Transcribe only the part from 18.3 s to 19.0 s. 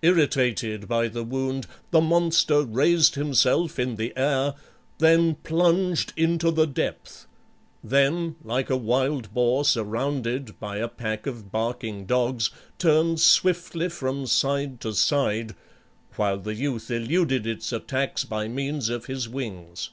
means